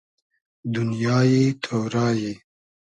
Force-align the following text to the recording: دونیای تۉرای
دونیای 0.73 1.41
تۉرای 1.63 2.23